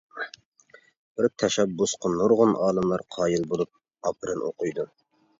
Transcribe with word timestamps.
بۇ 1.17 1.27
تەشەببۇسقا 1.41 2.09
نۇرغۇن 2.13 2.53
ئالىملار 2.67 3.03
قايىل 3.17 3.45
بولۇپ 3.51 4.09
ئاپىرىن 4.09 4.41
ئوقۇيدۇ. 4.49 4.87